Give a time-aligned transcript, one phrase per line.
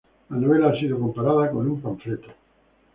[0.31, 2.29] La novela ha sido comparada con un panfleto.